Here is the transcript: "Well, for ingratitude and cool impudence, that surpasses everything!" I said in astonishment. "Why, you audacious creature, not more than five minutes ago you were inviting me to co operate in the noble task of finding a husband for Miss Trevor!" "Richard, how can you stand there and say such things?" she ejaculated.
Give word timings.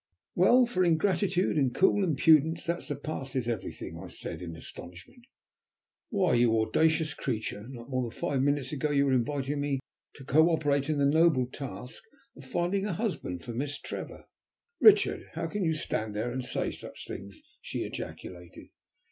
"Well, 0.33 0.65
for 0.65 0.83
ingratitude 0.83 1.57
and 1.57 1.75
cool 1.75 2.03
impudence, 2.03 2.65
that 2.65 2.81
surpasses 2.81 3.47
everything!" 3.47 3.99
I 4.03 4.07
said 4.07 4.41
in 4.41 4.55
astonishment. 4.55 5.25
"Why, 6.09 6.33
you 6.33 6.59
audacious 6.59 7.13
creature, 7.13 7.67
not 7.69 7.87
more 7.87 8.09
than 8.09 8.19
five 8.19 8.41
minutes 8.41 8.71
ago 8.71 8.89
you 8.89 9.05
were 9.05 9.13
inviting 9.13 9.61
me 9.61 9.79
to 10.15 10.23
co 10.25 10.49
operate 10.49 10.89
in 10.89 10.97
the 10.97 11.05
noble 11.05 11.45
task 11.45 12.03
of 12.35 12.45
finding 12.45 12.87
a 12.87 12.93
husband 12.93 13.43
for 13.43 13.53
Miss 13.53 13.77
Trevor!" 13.77 14.25
"Richard, 14.79 15.27
how 15.33 15.45
can 15.45 15.63
you 15.63 15.73
stand 15.75 16.15
there 16.15 16.31
and 16.31 16.43
say 16.43 16.71
such 16.71 17.05
things?" 17.07 17.43
she 17.61 17.81
ejaculated. 17.83 18.69